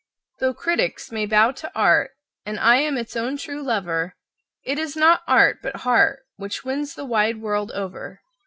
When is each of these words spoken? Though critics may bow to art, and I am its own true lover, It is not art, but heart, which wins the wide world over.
Though 0.39 0.55
critics 0.55 1.11
may 1.11 1.27
bow 1.27 1.51
to 1.51 1.71
art, 1.75 2.09
and 2.43 2.59
I 2.59 2.77
am 2.77 2.97
its 2.97 3.15
own 3.15 3.37
true 3.37 3.61
lover, 3.61 4.15
It 4.63 4.79
is 4.79 4.95
not 4.97 5.21
art, 5.27 5.59
but 5.61 5.81
heart, 5.85 6.23
which 6.37 6.65
wins 6.65 6.95
the 6.95 7.05
wide 7.05 7.39
world 7.39 7.69
over. 7.73 8.19